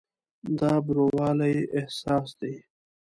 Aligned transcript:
دا 0.59 0.73
بروالي 0.85 1.55
احساس 1.79 2.29
دی. 2.39 2.53